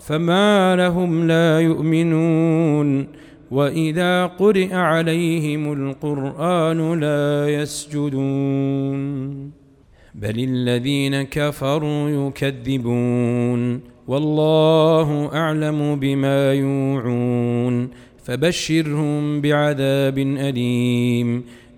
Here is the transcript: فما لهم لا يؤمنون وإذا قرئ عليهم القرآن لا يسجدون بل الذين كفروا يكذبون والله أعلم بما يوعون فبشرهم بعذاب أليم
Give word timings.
فما 0.00 0.76
لهم 0.76 1.26
لا 1.26 1.60
يؤمنون 1.60 3.06
وإذا 3.50 4.26
قرئ 4.26 4.74
عليهم 4.74 5.72
القرآن 5.72 7.00
لا 7.00 7.48
يسجدون 7.48 8.98
بل 10.14 10.38
الذين 10.38 11.22
كفروا 11.22 12.28
يكذبون 12.28 13.80
والله 14.08 15.30
أعلم 15.34 15.96
بما 15.96 16.52
يوعون 16.52 17.90
فبشرهم 18.24 19.40
بعذاب 19.40 20.18
أليم 20.18 21.44